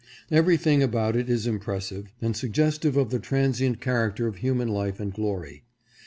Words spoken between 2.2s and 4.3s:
and suggestive of the tran sient character